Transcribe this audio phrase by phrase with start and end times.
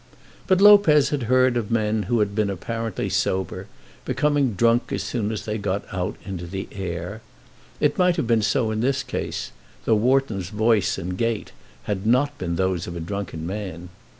[0.47, 3.67] But Lopez had heard of men who had been apparently sober,
[4.03, 7.21] becoming drunk as soon as they got out into the air.
[7.79, 9.51] It might have been so in this case,
[9.85, 11.51] though Wharton's voice and gait
[11.83, 13.89] had not been those of a drunken man.